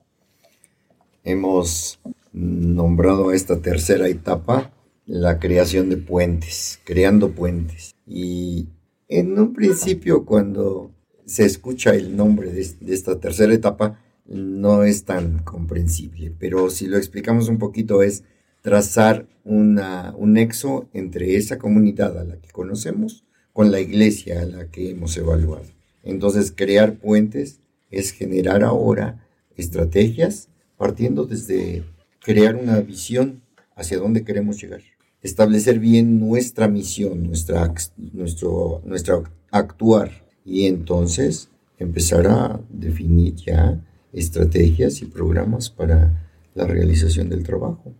Hemos 1.23 1.99
nombrado 2.33 3.29
a 3.29 3.35
esta 3.35 3.61
tercera 3.61 4.07
etapa 4.07 4.73
la 5.05 5.39
creación 5.39 5.89
de 5.89 5.97
puentes, 5.97 6.79
creando 6.83 7.31
puentes. 7.31 7.95
Y 8.05 8.67
en 9.07 9.39
un 9.39 9.53
principio 9.53 10.25
cuando 10.25 10.91
se 11.25 11.45
escucha 11.45 11.95
el 11.95 12.15
nombre 12.15 12.51
de, 12.51 12.93
esta 12.93 13.19
tercera 13.19 13.53
etapa, 13.53 14.01
no 14.25 14.83
es 14.83 15.05
tan 15.05 15.39
comprensible, 15.39 16.33
pero 16.37 16.69
si 16.69 16.87
lo 16.87 16.97
explicamos 16.97 17.47
un 17.47 17.57
poquito 17.57 18.03
es 18.03 18.23
trazar 18.61 19.25
una, 19.45 20.13
un 20.17 20.33
nexo 20.33 20.89
entre 20.93 21.37
esa 21.37 21.57
comunidad 21.57 22.17
a 22.17 22.25
la 22.25 22.37
que 22.37 22.49
conocemos 22.49 23.23
con 23.53 23.71
la 23.71 23.79
iglesia 23.79 24.41
a 24.41 24.45
la 24.45 24.69
que 24.69 24.89
hemos 24.89 25.15
evaluado. 25.15 25.65
Entonces, 26.03 26.53
crear 26.55 26.97
puentes 26.97 27.61
es 27.89 28.11
generar 28.11 28.63
ahora 28.63 29.25
estrategias 29.55 30.49
partiendo 30.77 31.25
desde 31.25 31.83
crear 32.27 32.57
una 32.57 32.81
visión 32.81 33.41
hacia 33.77 33.99
dónde 33.99 34.25
queremos 34.25 34.61
llegar. 34.61 34.81
Establecer 35.21 35.79
bien 35.79 36.19
nuestra 36.19 36.67
misión, 36.67 37.23
nuestra, 37.23 37.73
nuestro, 38.11 38.81
nuestra 38.83 39.21
actuar 39.49 40.11
y 40.43 40.65
entonces 40.65 41.49
empezar 41.79 42.27
a 42.27 42.59
definir 42.67 43.35
ya 43.35 43.81
estrategias 44.11 45.01
y 45.01 45.05
programas 45.05 45.69
para 45.69 46.27
la 46.53 46.67
realización 46.67 47.29
del 47.29 47.43
trabajo 47.43 47.93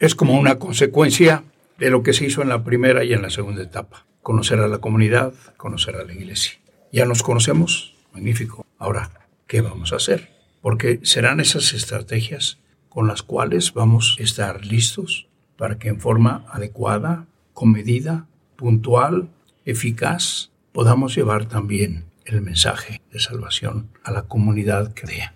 es 0.00 0.16
como 0.16 0.36
una 0.36 0.58
consecuencia 0.58 1.44
de 1.78 1.90
lo 1.90 2.02
que 2.02 2.12
se 2.12 2.24
hizo 2.24 2.42
en 2.42 2.48
la 2.48 2.64
primera 2.64 3.04
y 3.04 3.12
en 3.12 3.22
la 3.22 3.30
segunda 3.30 3.62
etapa. 3.62 4.04
Conocer 4.22 4.58
a 4.58 4.66
la 4.66 4.78
comunidad, 4.78 5.32
conocer 5.56 5.94
a 5.94 6.04
la 6.04 6.12
iglesia. 6.12 6.54
Ya 6.90 7.04
nos 7.04 7.22
conocemos, 7.22 7.94
magnífico. 8.12 8.66
Ahora, 8.78 9.28
¿qué 9.46 9.60
vamos 9.60 9.92
a 9.92 9.96
hacer? 9.96 10.30
Porque 10.60 10.98
serán 11.04 11.38
esas 11.38 11.72
estrategias 11.72 12.58
con 12.90 13.06
las 13.06 13.22
cuales 13.22 13.72
vamos 13.72 14.16
a 14.20 14.22
estar 14.22 14.66
listos 14.66 15.28
para 15.56 15.78
que 15.78 15.88
en 15.88 16.00
forma 16.00 16.44
adecuada, 16.50 17.26
comedida, 17.54 18.26
puntual, 18.56 19.30
eficaz, 19.64 20.50
podamos 20.72 21.14
llevar 21.14 21.46
también 21.46 22.04
el 22.26 22.42
mensaje 22.42 23.00
de 23.10 23.20
salvación 23.20 23.88
a 24.04 24.12
la 24.12 24.22
comunidad 24.22 24.92
que 24.92 25.06
vea. 25.06 25.34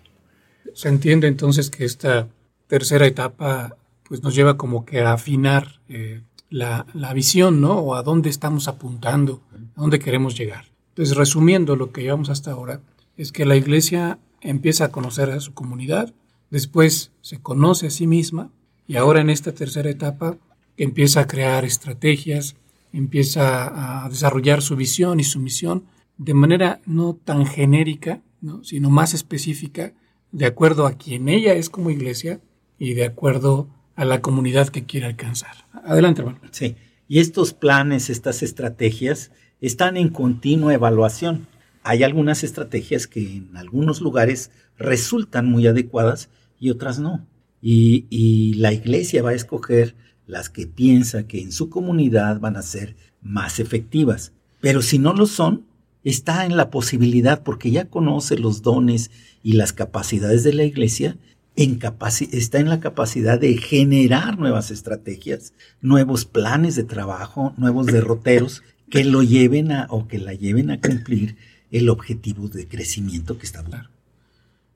Se 0.73 0.89
entiende 0.89 1.27
entonces 1.27 1.69
que 1.71 1.85
esta 1.85 2.27
tercera 2.67 3.07
etapa 3.07 3.77
pues 4.07 4.21
nos 4.21 4.35
lleva 4.35 4.57
como 4.57 4.85
que 4.85 5.01
a 5.01 5.13
afinar 5.13 5.79
eh, 5.89 6.21
la, 6.49 6.85
la, 6.93 7.13
visión, 7.13 7.61
¿no? 7.61 7.79
O 7.79 7.95
a 7.95 8.03
dónde 8.03 8.29
estamos 8.29 8.67
apuntando, 8.67 9.41
a 9.75 9.81
dónde 9.81 9.99
queremos 9.99 10.37
llegar. 10.37 10.65
Entonces, 10.89 11.17
resumiendo 11.17 11.75
lo 11.75 11.91
que 11.91 12.03
llevamos 12.03 12.29
hasta 12.29 12.51
ahora, 12.51 12.81
es 13.17 13.31
que 13.31 13.45
la 13.45 13.55
iglesia 13.55 14.19
empieza 14.41 14.85
a 14.85 14.91
conocer 14.91 15.31
a 15.31 15.39
su 15.39 15.53
comunidad, 15.53 16.13
después 16.49 17.11
se 17.21 17.39
conoce 17.39 17.87
a 17.87 17.91
sí 17.91 18.07
misma 18.07 18.51
y 18.87 18.95
ahora 18.97 19.21
en 19.21 19.29
esta 19.29 19.53
tercera 19.53 19.89
etapa 19.89 20.37
empieza 20.77 21.21
a 21.21 21.27
crear 21.27 21.65
estrategias, 21.65 22.55
empieza 22.93 24.03
a 24.05 24.09
desarrollar 24.09 24.61
su 24.61 24.75
visión 24.75 25.19
y 25.19 25.23
su 25.23 25.39
misión 25.39 25.85
de 26.17 26.33
manera 26.33 26.81
no 26.85 27.13
tan 27.15 27.45
genérica, 27.45 28.21
¿no? 28.41 28.63
sino 28.63 28.89
más 28.89 29.13
específica, 29.13 29.93
de 30.31 30.45
acuerdo 30.45 30.85
a 30.85 30.93
quien 30.93 31.29
ella 31.29 31.53
es 31.53 31.69
como 31.69 31.89
iglesia 31.89 32.39
y 32.77 32.93
de 32.93 33.05
acuerdo 33.05 33.69
a 33.95 34.05
la 34.05 34.21
comunidad 34.21 34.69
que 34.69 34.85
quiere 34.85 35.05
alcanzar. 35.05 35.55
Adelante, 35.85 36.21
hermano. 36.21 36.39
Sí, 36.51 36.75
y 37.07 37.19
estos 37.19 37.53
planes, 37.53 38.09
estas 38.09 38.43
estrategias 38.43 39.31
están 39.61 39.97
en 39.97 40.09
continua 40.09 40.73
evaluación. 40.73 41.47
Hay 41.87 42.01
algunas 42.01 42.43
estrategias 42.43 43.05
que 43.05 43.37
en 43.37 43.55
algunos 43.55 44.01
lugares 44.01 44.49
resultan 44.75 45.45
muy 45.45 45.67
adecuadas 45.67 46.29
y 46.59 46.71
otras 46.71 46.97
no. 46.97 47.27
Y, 47.61 48.55
la 48.55 48.73
iglesia 48.73 49.21
va 49.21 49.29
a 49.29 49.35
escoger 49.35 49.95
las 50.25 50.49
que 50.49 50.65
piensa 50.65 51.27
que 51.27 51.39
en 51.39 51.51
su 51.51 51.69
comunidad 51.69 52.39
van 52.39 52.57
a 52.57 52.63
ser 52.63 52.95
más 53.21 53.59
efectivas. 53.59 54.33
Pero 54.61 54.81
si 54.81 54.97
no 54.97 55.13
lo 55.13 55.27
son, 55.27 55.67
está 56.03 56.47
en 56.47 56.57
la 56.57 56.71
posibilidad, 56.71 57.43
porque 57.43 57.69
ya 57.69 57.87
conoce 57.87 58.35
los 58.39 58.63
dones 58.63 59.11
y 59.43 59.53
las 59.53 59.71
capacidades 59.71 60.43
de 60.43 60.53
la 60.53 60.63
iglesia, 60.63 61.19
está 61.55 62.59
en 62.59 62.69
la 62.69 62.79
capacidad 62.79 63.39
de 63.39 63.57
generar 63.57 64.39
nuevas 64.39 64.71
estrategias, 64.71 65.53
nuevos 65.81 66.25
planes 66.25 66.75
de 66.75 66.83
trabajo, 66.83 67.53
nuevos 67.57 67.85
derroteros 67.85 68.63
que 68.89 69.03
lo 69.03 69.21
lleven 69.21 69.71
a 69.71 69.85
o 69.91 70.07
que 70.07 70.17
la 70.17 70.33
lleven 70.33 70.71
a 70.71 70.81
cumplir 70.81 71.35
el 71.71 71.89
objetivo 71.89 72.47
de 72.47 72.67
crecimiento 72.67 73.37
que 73.37 73.45
está 73.45 73.61
buscando. 73.61 73.89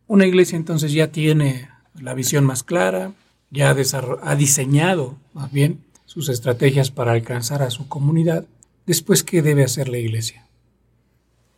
Una 0.08 0.26
iglesia 0.26 0.56
entonces 0.56 0.92
ya 0.92 1.12
tiene 1.12 1.70
la 2.02 2.14
visión 2.14 2.44
más 2.44 2.64
clara, 2.64 3.14
ya 3.52 3.70
ha 3.70 4.36
diseñado 4.36 5.18
más 5.34 5.52
bien 5.52 5.80
sus 6.06 6.30
estrategias 6.30 6.90
para 6.90 7.12
alcanzar 7.12 7.62
a 7.62 7.70
su 7.70 7.88
comunidad. 7.88 8.46
Después, 8.88 9.24
¿qué 9.24 9.42
debe 9.42 9.64
hacer 9.64 9.88
la 9.90 10.00
iglesia? 10.00 10.48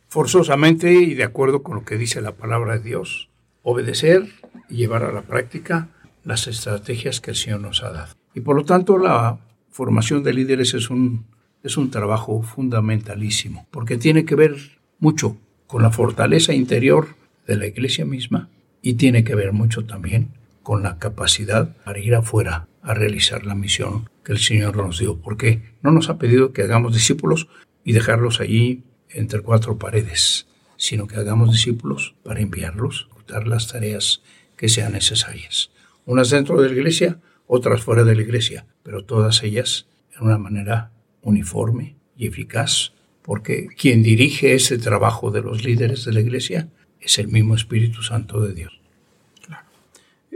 Forzosamente 0.08 0.92
y 0.92 1.14
de 1.14 1.24
acuerdo 1.24 1.62
con 1.62 1.76
lo 1.76 1.84
que 1.84 1.96
dice 1.96 2.20
la 2.20 2.32
palabra 2.32 2.76
de 2.76 2.84
Dios, 2.84 3.30
obedecer 3.62 4.28
y 4.68 4.76
llevar 4.76 5.04
a 5.04 5.12
la 5.12 5.22
práctica 5.22 5.88
las 6.24 6.46
estrategias 6.46 7.20
que 7.20 7.30
el 7.30 7.36
Señor 7.36 7.60
nos 7.60 7.82
ha 7.82 7.90
dado. 7.90 8.14
Y 8.34 8.40
por 8.40 8.56
lo 8.56 8.64
tanto 8.64 8.98
la 8.98 9.38
formación 9.70 10.22
de 10.22 10.34
líderes 10.34 10.74
es 10.74 10.90
un, 10.90 11.24
es 11.62 11.78
un 11.78 11.90
trabajo 11.90 12.42
fundamentalísimo, 12.42 13.66
porque 13.70 13.96
tiene 13.96 14.26
que 14.26 14.34
ver 14.34 14.81
mucho 15.02 15.36
con 15.66 15.82
la 15.82 15.90
fortaleza 15.90 16.54
interior 16.54 17.08
de 17.46 17.56
la 17.56 17.66
iglesia 17.66 18.06
misma 18.06 18.48
y 18.80 18.94
tiene 18.94 19.24
que 19.24 19.34
ver 19.34 19.52
mucho 19.52 19.84
también 19.84 20.30
con 20.62 20.82
la 20.82 20.98
capacidad 20.98 21.76
para 21.84 21.98
ir 21.98 22.14
afuera 22.14 22.66
a 22.82 22.94
realizar 22.94 23.44
la 23.44 23.54
misión 23.54 24.08
que 24.24 24.32
el 24.32 24.38
Señor 24.38 24.76
nos 24.76 24.98
dio, 24.98 25.18
porque 25.18 25.60
no 25.82 25.90
nos 25.90 26.08
ha 26.08 26.18
pedido 26.18 26.52
que 26.52 26.62
hagamos 26.62 26.94
discípulos 26.94 27.48
y 27.84 27.92
dejarlos 27.92 28.40
allí 28.40 28.84
entre 29.10 29.40
cuatro 29.40 29.76
paredes, 29.76 30.46
sino 30.76 31.06
que 31.06 31.16
hagamos 31.16 31.52
discípulos 31.52 32.14
para 32.22 32.40
enviarlos 32.40 33.08
las 33.46 33.68
tareas 33.68 34.22
que 34.56 34.68
sean 34.68 34.92
necesarias. 34.92 35.70
Unas 36.04 36.30
dentro 36.30 36.60
de 36.60 36.68
la 36.68 36.74
iglesia, 36.74 37.18
otras 37.46 37.82
fuera 37.82 38.04
de 38.04 38.14
la 38.14 38.22
iglesia, 38.22 38.66
pero 38.82 39.04
todas 39.04 39.42
ellas 39.42 39.86
en 40.14 40.26
una 40.26 40.38
manera 40.38 40.90
uniforme 41.22 41.96
y 42.16 42.26
eficaz, 42.26 42.92
porque 43.22 43.68
quien 43.76 44.02
dirige 44.02 44.54
ese 44.54 44.78
trabajo 44.78 45.30
de 45.30 45.42
los 45.42 45.64
líderes 45.64 46.04
de 46.04 46.12
la 46.12 46.20
iglesia 46.20 46.68
es 47.00 47.18
el 47.18 47.28
mismo 47.28 47.54
Espíritu 47.54 48.02
Santo 48.02 48.40
de 48.40 48.54
Dios. 48.54 48.72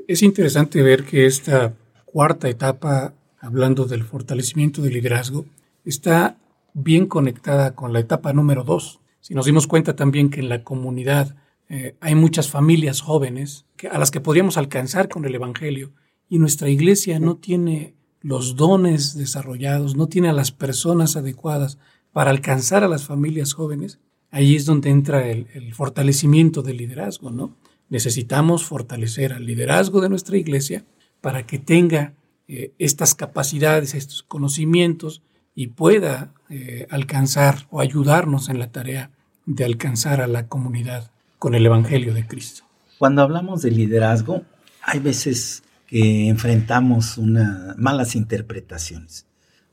Es 0.07 0.23
interesante 0.23 0.83
ver 0.83 1.05
que 1.05 1.27
esta 1.27 1.75
cuarta 2.05 2.49
etapa, 2.49 3.15
hablando 3.41 3.87
del 3.87 4.05
fortalecimiento 4.05 4.83
del 4.83 4.95
liderazgo, 4.95 5.47
está 5.85 6.39
bien 6.75 7.07
conectada 7.07 7.75
con 7.75 7.93
la 7.93 8.01
etapa 8.01 8.33
número 8.33 8.63
dos. 8.63 9.01
Si 9.21 9.35
nos 9.35 9.47
dimos 9.47 9.67
cuenta 9.67 9.97
también 9.97 10.31
que 10.31 10.41
en 10.41 10.49
la 10.49 10.63
comunidad 10.63 11.35
eh, 11.69 11.97
hay 12.01 12.15
muchas 12.15 12.49
familias 12.49 13.01
jóvenes 13.01 13.65
a 13.91 13.99
las 13.99 14.11
que 14.13 14.21
podríamos 14.21 14.57
alcanzar 14.57 15.09
con 15.09 15.25
el 15.25 15.35
Evangelio 15.35 15.93
y 16.29 16.39
nuestra 16.39 16.69
iglesia 16.69 17.19
no 17.19 17.37
tiene 17.37 17.95
los 18.21 18.57
dones 18.57 19.17
desarrollados, 19.17 19.97
no 19.97 20.07
tiene 20.09 20.29
a 20.29 20.33
las 20.33 20.53
personas 20.53 21.17
adecuadas 21.17 21.79
para 22.17 22.31
alcanzar 22.31 22.83
a 22.83 22.89
las 22.89 23.05
familias 23.05 23.53
jóvenes, 23.53 24.01
ahí 24.31 24.57
es 24.57 24.65
donde 24.65 24.89
entra 24.89 25.29
el, 25.29 25.75
fortalecimiento 25.75 26.63
del 26.63 26.79
liderazgo, 26.79 27.31
¿no? 27.31 27.59
Necesitamos 27.91 28.65
fortalecer 28.65 29.35
al 29.35 29.45
liderazgo 29.45 30.01
de 30.01 30.09
nuestra 30.09 30.39
iglesia 30.39 30.87
para 31.21 31.47
que 31.47 31.59
tenga 31.59 32.15
eh, 32.49 32.73
estas 32.79 33.15
capacidades, 33.15 33.93
estos 33.93 34.23
conocimientos 34.23 35.21
y 35.55 35.67
pueda 35.67 36.33
eh, 36.49 36.87
alcanzar 36.89 37.67
o 37.69 37.83
ayudarnos 37.83 38.49
en 38.49 38.61
la 38.61 38.73
tarea 38.73 39.11
de 39.45 39.67
alcanzar 39.67 40.23
a 40.23 40.27
la 40.27 40.49
comunidad 40.49 41.11
con 41.39 41.55
el 41.55 41.67
Evangelio 41.67 42.15
de 42.15 42.27
Cristo. 42.27 42.65
Cuando 42.97 43.21
hablamos 43.21 43.61
de 43.61 43.73
liderazgo, 43.73 44.41
hay 44.81 45.01
veces 45.01 45.65
que 45.87 46.29
enfrentamos 46.29 47.19
unas 47.19 47.77
malas 47.77 48.17
interpretaciones 48.17 49.27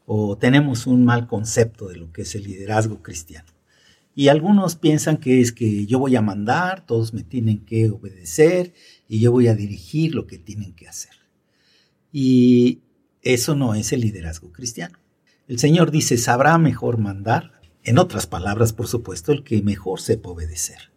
o 0.05 0.37
tenemos 0.37 0.87
un 0.87 1.05
mal 1.05 1.27
concepto 1.27 1.87
de 1.87 1.97
lo 1.97 2.11
que 2.11 2.23
es 2.23 2.35
el 2.35 2.43
liderazgo 2.43 3.01
cristiano. 3.01 3.47
Y 4.15 4.27
algunos 4.27 4.75
piensan 4.75 5.17
que 5.17 5.41
es 5.41 5.51
que 5.51 5.85
yo 5.85 5.97
voy 5.97 6.15
a 6.15 6.21
mandar, 6.21 6.85
todos 6.85 7.13
me 7.13 7.23
tienen 7.23 7.65
que 7.65 7.89
obedecer 7.89 8.73
y 9.07 9.19
yo 9.19 9.31
voy 9.31 9.47
a 9.47 9.55
dirigir 9.55 10.13
lo 10.13 10.27
que 10.27 10.37
tienen 10.37 10.73
que 10.73 10.87
hacer. 10.87 11.13
Y 12.11 12.81
eso 13.23 13.55
no 13.55 13.73
es 13.73 13.91
el 13.91 14.01
liderazgo 14.01 14.51
cristiano. 14.51 14.99
El 15.47 15.57
Señor 15.59 15.89
dice, 15.89 16.17
sabrá 16.17 16.57
mejor 16.57 16.97
mandar, 16.97 17.51
en 17.83 17.97
otras 17.97 18.27
palabras, 18.27 18.71
por 18.71 18.87
supuesto, 18.87 19.31
el 19.31 19.43
que 19.43 19.61
mejor 19.61 19.99
sepa 19.99 20.29
obedecer. 20.29 20.91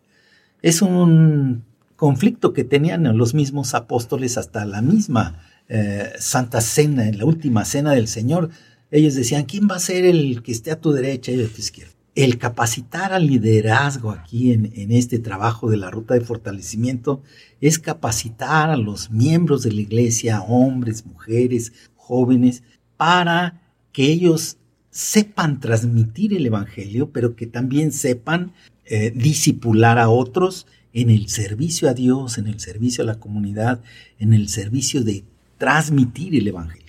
Es 0.63 0.83
un 0.83 1.65
conflicto 1.97 2.53
que 2.53 2.65
tenían 2.65 3.17
los 3.17 3.35
mismos 3.35 3.75
apóstoles 3.75 4.39
hasta 4.39 4.65
la 4.67 4.83
misma 4.83 5.41
eh, 5.69 6.13
Santa 6.19 6.61
Cena, 6.61 7.09
en 7.09 7.19
la 7.19 7.25
última 7.25 7.65
cena 7.65 7.93
del 7.93 8.07
Señor. 8.07 8.51
Ellos 8.97 9.15
decían, 9.15 9.45
¿quién 9.45 9.69
va 9.71 9.76
a 9.76 9.81
ser 9.81 10.07
el 10.07 10.43
que 10.43 10.53
esté 10.53 10.71
a 10.71 10.81
tu 10.81 10.91
derecha 10.91 11.31
y 11.31 11.43
a 11.43 11.49
tu 11.49 11.61
izquierda? 11.61 11.93
El 12.15 12.38
capacitar 12.38 13.12
al 13.12 13.26
liderazgo 13.26 14.11
aquí 14.11 14.53
en, 14.53 14.73
en 14.75 14.91
este 14.91 15.19
trabajo 15.19 15.69
de 15.69 15.76
la 15.76 15.91
ruta 15.91 16.15
de 16.15 16.23
fortalecimiento 16.23 17.23
es 17.61 17.79
capacitar 17.79 18.71
a 18.71 18.76
los 18.79 19.11
miembros 19.11 19.65
de 19.65 19.73
la 19.73 19.83
iglesia, 19.83 20.41
hombres, 20.41 21.05
mujeres, 21.05 21.75
jóvenes, 21.95 22.62
para 22.97 23.61
que 23.93 24.05
ellos 24.05 24.57
sepan 24.88 25.61
transmitir 25.61 26.33
el 26.33 26.47
Evangelio, 26.47 27.11
pero 27.11 27.37
que 27.37 27.47
también 27.47 27.93
sepan 27.93 28.53
eh, 28.87 29.12
disipular 29.15 29.99
a 29.99 30.09
otros 30.09 30.67
en 30.95 31.11
el 31.11 31.29
servicio 31.29 31.91
a 31.91 31.93
Dios, 31.93 32.38
en 32.38 32.47
el 32.47 32.61
servicio 32.61 33.05
a 33.05 33.07
la 33.07 33.21
comunidad, 33.21 33.83
en 34.19 34.33
el 34.33 34.49
servicio 34.49 35.05
de 35.05 35.25
transmitir 35.59 36.35
el 36.35 36.49
Evangelio. 36.49 36.86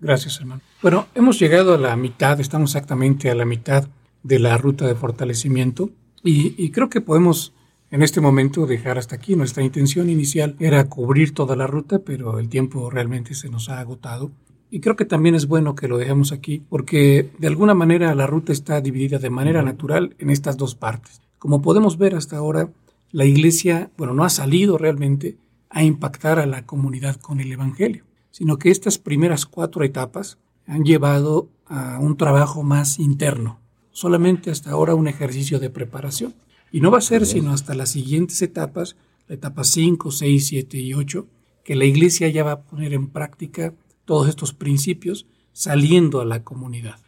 Gracias, 0.00 0.38
hermano. 0.40 0.62
Bueno, 0.82 1.06
hemos 1.14 1.38
llegado 1.38 1.74
a 1.74 1.78
la 1.78 1.96
mitad, 1.96 2.40
estamos 2.40 2.70
exactamente 2.70 3.30
a 3.30 3.34
la 3.34 3.44
mitad 3.44 3.88
de 4.22 4.38
la 4.38 4.58
ruta 4.58 4.86
de 4.86 4.94
fortalecimiento 4.94 5.90
y, 6.22 6.54
y 6.62 6.70
creo 6.70 6.90
que 6.90 7.00
podemos 7.00 7.54
en 7.90 8.02
este 8.02 8.20
momento 8.20 8.66
dejar 8.66 8.98
hasta 8.98 9.16
aquí. 9.16 9.36
Nuestra 9.36 9.62
intención 9.62 10.10
inicial 10.10 10.56
era 10.58 10.88
cubrir 10.88 11.32
toda 11.32 11.56
la 11.56 11.66
ruta, 11.66 12.00
pero 12.00 12.38
el 12.38 12.48
tiempo 12.48 12.90
realmente 12.90 13.34
se 13.34 13.48
nos 13.48 13.68
ha 13.68 13.80
agotado. 13.80 14.30
Y 14.70 14.80
creo 14.80 14.96
que 14.96 15.04
también 15.04 15.34
es 15.34 15.46
bueno 15.46 15.74
que 15.74 15.88
lo 15.88 15.96
dejemos 15.96 16.32
aquí 16.32 16.62
porque 16.68 17.30
de 17.38 17.46
alguna 17.46 17.74
manera 17.74 18.14
la 18.14 18.26
ruta 18.26 18.52
está 18.52 18.80
dividida 18.80 19.18
de 19.18 19.30
manera 19.30 19.62
natural 19.62 20.16
en 20.18 20.30
estas 20.30 20.56
dos 20.56 20.74
partes. 20.74 21.22
Como 21.38 21.62
podemos 21.62 21.98
ver 21.98 22.16
hasta 22.16 22.36
ahora, 22.36 22.68
la 23.12 23.24
iglesia, 23.24 23.90
bueno, 23.96 24.12
no 24.14 24.24
ha 24.24 24.28
salido 24.28 24.76
realmente 24.78 25.36
a 25.70 25.84
impactar 25.84 26.38
a 26.38 26.46
la 26.46 26.66
comunidad 26.66 27.16
con 27.16 27.40
el 27.40 27.52
Evangelio, 27.52 28.04
sino 28.36 28.58
que 28.58 28.70
estas 28.70 28.98
primeras 28.98 29.46
cuatro 29.46 29.82
etapas 29.82 30.36
han 30.66 30.84
llevado 30.84 31.48
a 31.64 31.98
un 31.98 32.18
trabajo 32.18 32.62
más 32.62 32.98
interno, 32.98 33.60
solamente 33.92 34.50
hasta 34.50 34.72
ahora 34.72 34.94
un 34.94 35.08
ejercicio 35.08 35.58
de 35.58 35.70
preparación. 35.70 36.34
Y 36.70 36.82
no 36.82 36.90
va 36.90 36.98
a 36.98 37.00
ser 37.00 37.24
sino 37.24 37.52
hasta 37.52 37.74
las 37.74 37.92
siguientes 37.92 38.42
etapas, 38.42 38.96
la 39.26 39.36
etapa 39.36 39.64
5, 39.64 40.10
6, 40.10 40.48
7 40.48 40.78
y 40.78 40.92
8, 40.92 41.26
que 41.64 41.76
la 41.76 41.86
iglesia 41.86 42.28
ya 42.28 42.44
va 42.44 42.52
a 42.52 42.60
poner 42.60 42.92
en 42.92 43.06
práctica 43.06 43.72
todos 44.04 44.28
estos 44.28 44.52
principios 44.52 45.24
saliendo 45.54 46.20
a 46.20 46.26
la 46.26 46.44
comunidad. 46.44 46.98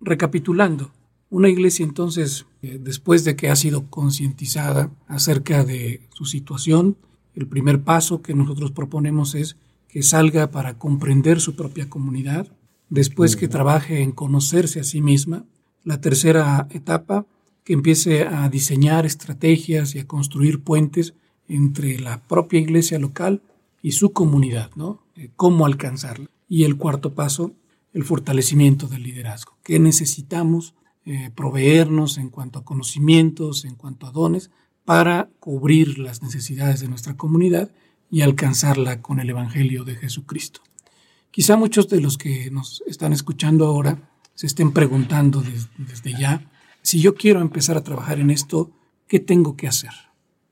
Recapitulando, 0.00 0.92
una 1.28 1.50
iglesia 1.50 1.84
entonces, 1.84 2.46
eh, 2.62 2.78
después 2.80 3.24
de 3.24 3.36
que 3.36 3.50
ha 3.50 3.56
sido 3.56 3.90
concientizada 3.90 4.90
acerca 5.08 5.62
de 5.62 6.08
su 6.14 6.24
situación, 6.24 6.96
el 7.34 7.46
primer 7.46 7.82
paso 7.82 8.22
que 8.22 8.32
nosotros 8.32 8.72
proponemos 8.72 9.34
es 9.34 9.58
que 9.92 10.02
salga 10.02 10.50
para 10.50 10.78
comprender 10.78 11.38
su 11.38 11.54
propia 11.54 11.90
comunidad, 11.90 12.48
después 12.88 13.36
que 13.36 13.46
trabaje 13.46 14.00
en 14.00 14.12
conocerse 14.12 14.80
a 14.80 14.84
sí 14.84 15.02
misma, 15.02 15.44
la 15.84 16.00
tercera 16.00 16.66
etapa, 16.70 17.26
que 17.62 17.74
empiece 17.74 18.22
a 18.22 18.48
diseñar 18.48 19.04
estrategias 19.04 19.94
y 19.94 19.98
a 19.98 20.06
construir 20.06 20.62
puentes 20.62 21.12
entre 21.46 22.00
la 22.00 22.22
propia 22.22 22.58
iglesia 22.58 22.98
local 22.98 23.42
y 23.82 23.92
su 23.92 24.12
comunidad, 24.14 24.70
¿no? 24.76 25.02
Eh, 25.14 25.28
cómo 25.36 25.66
alcanzarla. 25.66 26.30
Y 26.48 26.64
el 26.64 26.78
cuarto 26.78 27.14
paso, 27.14 27.52
el 27.92 28.04
fortalecimiento 28.04 28.88
del 28.88 29.02
liderazgo. 29.02 29.58
¿Qué 29.62 29.78
necesitamos 29.78 30.74
eh, 31.04 31.30
proveernos 31.34 32.16
en 32.16 32.30
cuanto 32.30 32.60
a 32.60 32.64
conocimientos, 32.64 33.66
en 33.66 33.74
cuanto 33.74 34.06
a 34.06 34.10
dones, 34.10 34.50
para 34.86 35.28
cubrir 35.38 35.98
las 35.98 36.22
necesidades 36.22 36.80
de 36.80 36.88
nuestra 36.88 37.14
comunidad 37.18 37.70
y 38.12 38.20
alcanzarla 38.20 39.02
con 39.02 39.18
el 39.18 39.30
Evangelio 39.30 39.82
de 39.82 39.96
Jesucristo? 39.96 40.60
Quizá 41.32 41.56
muchos 41.56 41.88
de 41.88 42.00
los 42.00 42.18
que 42.18 42.50
nos 42.50 42.84
están 42.86 43.12
escuchando 43.12 43.66
ahora 43.66 44.10
se 44.34 44.46
estén 44.46 44.72
preguntando 44.72 45.42
desde 45.78 46.12
ya, 46.12 46.48
si 46.82 47.00
yo 47.00 47.14
quiero 47.14 47.40
empezar 47.40 47.76
a 47.76 47.82
trabajar 47.82 48.20
en 48.20 48.30
esto, 48.30 48.70
¿qué 49.08 49.18
tengo 49.18 49.56
que 49.56 49.66
hacer? 49.66 49.90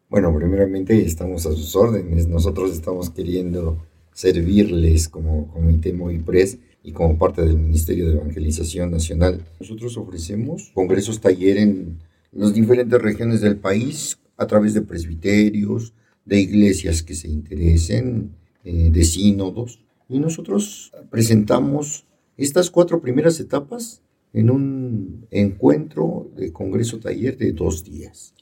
Bueno, 0.09 0.35
primeramente 0.35 1.05
estamos 1.05 1.45
a 1.47 1.53
sus 1.53 1.77
órdenes. 1.77 2.29
Nosotros 2.29 2.73
estamos 2.73 3.11
queriendo 3.11 3.79
servirles 4.13 5.09
como 5.09 5.49
Comité 5.49 5.93
Movipres 5.93 6.59
y 6.83 6.93
como 6.93 7.19
parte 7.19 7.43
del 7.43 7.59
Ministerio 7.59 8.09
de 8.09 8.15
Evangelización 8.15 8.91
Nacional. 8.91 9.45
Nosotros 9.61 9.97
ofrecemos 9.97 10.71
congresos 10.75 11.21
taller 11.21 11.59
en 11.59 11.99
las 12.33 12.55
diferentes 12.55 13.01
regiones 13.01 13.41
del 13.41 13.57
país 13.57 14.19
a 14.37 14.47
través 14.47 14.73
de 14.75 14.83
presbiterios, 14.83 15.93
de 16.25 16.41
iglesias 16.41 17.03
que 17.03 17.15
se 17.15 17.29
interesen, 17.29 18.33
eh, 18.65 18.91
de 18.91 19.05
sínodos. 19.05 19.81
Y 20.09 20.19
nosotros 20.19 20.93
presentamos 21.11 22.07
estas 22.37 22.71
cuatro 22.71 23.01
primeras 23.01 23.39
etapas 23.41 24.03
en 24.33 24.51
un 24.51 25.27
encuentro 25.31 26.31
de 26.37 26.53
congreso 26.53 26.99
taller 26.99 27.37
de 27.37 27.53
dos 27.53 27.85
días, 27.85 28.35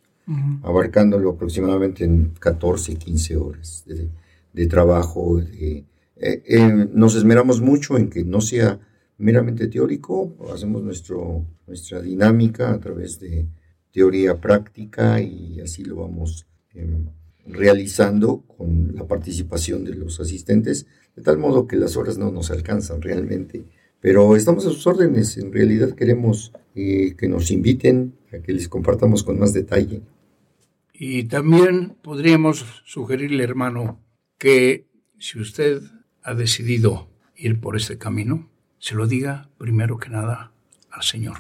abarcándolo 0.63 1.31
aproximadamente 1.31 2.05
en 2.05 2.33
14, 2.39 2.97
15 2.97 3.37
horas 3.37 3.85
de, 3.87 4.67
trabajo. 4.67 5.41
Eh, 5.41 5.85
eh, 6.17 6.89
nos 6.93 7.15
esmeramos 7.15 7.61
mucho 7.61 7.97
en 7.97 8.11
que 8.11 8.25
no 8.25 8.41
sea 8.41 8.81
meramente 9.19 9.67
teórico, 9.69 10.37
hacemos 10.53 10.83
nuestro, 10.83 11.47
nuestra 11.67 12.01
dinámica 12.01 12.73
a 12.73 12.81
través 12.81 13.19
de 13.21 13.47
teoría 13.91 14.41
práctica 14.41 15.21
y 15.21 15.61
así 15.61 15.85
lo 15.85 15.97
vamos 15.97 16.47
em, 16.75 17.07
realizando 17.49 18.43
con 18.57 18.95
la 18.95 19.07
participación 19.07 19.85
de 19.85 19.95
los 19.95 20.21
asistentes, 20.21 20.87
de 21.17 21.23
tal 21.23 21.39
modo 21.39 21.67
que 21.67 21.77
las 21.77 21.97
horas 21.97 22.19
no 22.19 22.31
nos 22.31 22.51
alcanzan 22.51 23.03
realmente 23.03 23.65
pero 24.01 24.37
estamos 24.37 24.67
a 24.67 24.71
sus 24.71 24.87
órdenes. 24.87 25.37
En 25.39 25.53
realidad 25.53 25.95
queremos 25.95 26.53
eh, 26.75 27.15
que 27.17 27.29
nos 27.29 27.51
inviten 27.51 28.15
a 28.33 28.39
que 28.39 28.53
les 28.53 28.69
compartamos 28.69 29.23
con 29.23 29.39
más 29.39 29.53
detalle. 29.53 30.03
Y 30.93 31.25
también 31.25 31.97
podríamos 32.03 32.65
sugerirle, 32.85 33.45
hermano, 33.45 34.01
que 34.37 34.87
si 35.19 35.39
usted 35.41 35.81
ha 36.23 36.35
decidido 36.35 37.09
ir 37.37 37.61
por 37.61 37.77
este 37.77 37.99
camino, 37.99 38.49
se 38.79 38.95
lo 38.95 39.07
diga 39.07 39.49
primero 39.59 39.99
que 39.99 40.11
nada 40.11 40.53
al 40.91 41.03
Señor 41.03 41.37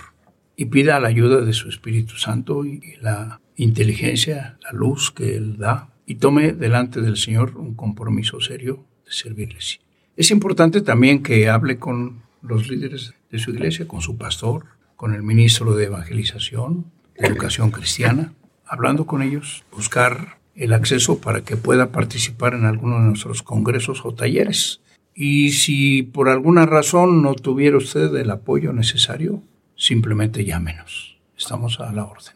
y 0.56 0.66
pida 0.66 0.98
la 0.98 1.08
ayuda 1.08 1.40
de 1.40 1.52
su 1.52 1.68
Espíritu 1.68 2.16
Santo 2.16 2.64
y 2.64 2.96
la 3.00 3.40
inteligencia, 3.56 4.58
la 4.62 4.72
luz 4.72 5.12
que 5.12 5.36
Él 5.36 5.56
da 5.56 5.92
y 6.08 6.14
tome 6.14 6.54
delante 6.54 7.02
del 7.02 7.18
Señor 7.18 7.58
un 7.58 7.74
compromiso 7.74 8.40
serio 8.40 8.82
de 9.04 9.12
servirles. 9.12 9.80
Es 10.16 10.30
importante 10.30 10.80
también 10.80 11.22
que 11.22 11.50
hable 11.50 11.78
con 11.78 12.22
los 12.40 12.66
líderes 12.66 13.12
de 13.30 13.38
su 13.38 13.50
iglesia, 13.50 13.86
con 13.86 14.00
su 14.00 14.16
pastor, 14.16 14.64
con 14.96 15.14
el 15.14 15.22
ministro 15.22 15.76
de 15.76 15.84
Evangelización, 15.84 16.86
de 17.14 17.26
Educación 17.26 17.70
Cristiana, 17.70 18.32
hablando 18.64 19.04
con 19.04 19.20
ellos, 19.20 19.64
buscar 19.70 20.38
el 20.54 20.72
acceso 20.72 21.20
para 21.20 21.42
que 21.42 21.58
pueda 21.58 21.92
participar 21.92 22.54
en 22.54 22.64
alguno 22.64 22.96
de 22.96 23.08
nuestros 23.08 23.42
congresos 23.42 24.06
o 24.06 24.14
talleres. 24.14 24.80
Y 25.14 25.50
si 25.50 26.04
por 26.04 26.30
alguna 26.30 26.64
razón 26.64 27.20
no 27.20 27.34
tuviera 27.34 27.76
usted 27.76 28.16
el 28.16 28.30
apoyo 28.30 28.72
necesario, 28.72 29.42
simplemente 29.76 30.46
llámenos. 30.46 31.18
Estamos 31.36 31.80
a 31.80 31.92
la 31.92 32.06
orden. 32.06 32.32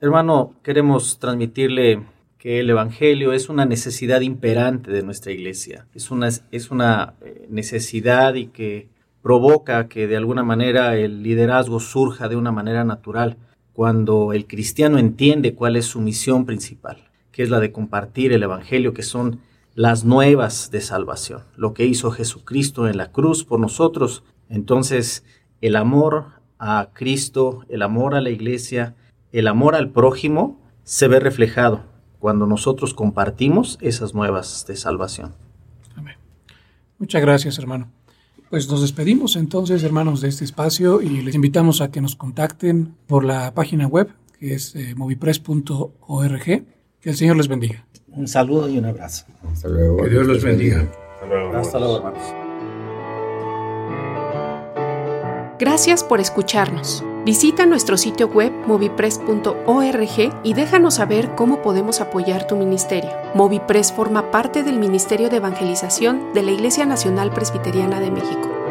Hermano, 0.00 0.54
queremos 0.62 1.18
transmitirle 1.18 2.00
que 2.42 2.58
el 2.58 2.68
Evangelio 2.70 3.32
es 3.32 3.48
una 3.48 3.66
necesidad 3.66 4.20
imperante 4.20 4.90
de 4.90 5.04
nuestra 5.04 5.30
iglesia. 5.30 5.86
Es 5.94 6.10
una, 6.10 6.26
es 6.26 6.72
una 6.72 7.14
eh, 7.20 7.46
necesidad 7.48 8.34
y 8.34 8.48
que 8.48 8.88
provoca 9.22 9.86
que 9.86 10.08
de 10.08 10.16
alguna 10.16 10.42
manera 10.42 10.96
el 10.96 11.22
liderazgo 11.22 11.78
surja 11.78 12.28
de 12.28 12.34
una 12.34 12.50
manera 12.50 12.82
natural 12.82 13.36
cuando 13.72 14.32
el 14.32 14.48
cristiano 14.48 14.98
entiende 14.98 15.54
cuál 15.54 15.76
es 15.76 15.86
su 15.86 16.00
misión 16.00 16.44
principal, 16.44 17.10
que 17.30 17.44
es 17.44 17.48
la 17.48 17.60
de 17.60 17.70
compartir 17.70 18.32
el 18.32 18.42
Evangelio, 18.42 18.92
que 18.92 19.04
son 19.04 19.38
las 19.76 20.04
nuevas 20.04 20.72
de 20.72 20.80
salvación, 20.80 21.44
lo 21.54 21.74
que 21.74 21.86
hizo 21.86 22.10
Jesucristo 22.10 22.88
en 22.88 22.96
la 22.96 23.12
cruz 23.12 23.44
por 23.44 23.60
nosotros. 23.60 24.24
Entonces, 24.48 25.24
el 25.60 25.76
amor 25.76 26.24
a 26.58 26.88
Cristo, 26.92 27.64
el 27.68 27.82
amor 27.82 28.16
a 28.16 28.20
la 28.20 28.30
iglesia, 28.30 28.96
el 29.30 29.46
amor 29.46 29.76
al 29.76 29.90
prójimo, 29.90 30.60
se 30.82 31.06
ve 31.06 31.20
reflejado 31.20 31.91
cuando 32.22 32.46
nosotros 32.46 32.94
compartimos 32.94 33.78
esas 33.80 34.14
nuevas 34.14 34.64
de 34.68 34.76
salvación. 34.76 35.34
Amén. 35.96 36.14
Muchas 37.00 37.20
gracias, 37.20 37.58
hermano. 37.58 37.90
Pues 38.48 38.70
nos 38.70 38.80
despedimos 38.80 39.34
entonces, 39.34 39.82
hermanos, 39.82 40.20
de 40.20 40.28
este 40.28 40.44
espacio 40.44 41.02
y 41.02 41.22
les 41.22 41.34
invitamos 41.34 41.80
a 41.80 41.90
que 41.90 42.00
nos 42.00 42.14
contacten 42.14 42.94
por 43.08 43.24
la 43.24 43.52
página 43.54 43.88
web, 43.88 44.08
que 44.38 44.54
es 44.54 44.76
eh, 44.76 44.94
movipress.org. 44.94 46.44
Que 46.44 47.10
el 47.10 47.16
Señor 47.16 47.36
les 47.38 47.48
bendiga. 47.48 47.84
Un 48.06 48.28
saludo 48.28 48.68
y 48.68 48.78
un 48.78 48.84
abrazo. 48.84 49.26
Hasta 49.52 49.66
luego. 49.66 49.96
Que 49.96 50.10
Dios 50.10 50.24
los 50.24 50.44
bendiga. 50.44 50.88
Hasta 51.14 51.26
luego. 51.26 51.56
Hasta 51.56 51.78
luego, 51.80 51.96
hermanos. 51.96 52.22
Gracias 55.58 56.04
por 56.04 56.20
escucharnos. 56.20 57.02
Visita 57.24 57.66
nuestro 57.66 57.96
sitio 57.96 58.26
web 58.26 58.52
movipress.org 58.66 60.40
y 60.42 60.54
déjanos 60.54 60.94
saber 60.94 61.36
cómo 61.36 61.62
podemos 61.62 62.00
apoyar 62.00 62.48
tu 62.48 62.56
ministerio. 62.56 63.10
Movipress 63.34 63.92
forma 63.92 64.32
parte 64.32 64.64
del 64.64 64.80
Ministerio 64.80 65.30
de 65.30 65.36
Evangelización 65.36 66.32
de 66.32 66.42
la 66.42 66.50
Iglesia 66.50 66.84
Nacional 66.84 67.30
Presbiteriana 67.30 68.00
de 68.00 68.10
México. 68.10 68.61